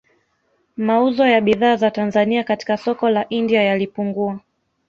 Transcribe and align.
Mauzo 0.77 1.27
ya 1.27 1.41
bidhaa 1.41 1.75
za 1.75 1.91
Tanzania 1.91 2.43
katika 2.43 2.77
soko 2.77 3.09
la 3.09 3.29
India 3.29 3.63
yalipungua 3.63 4.39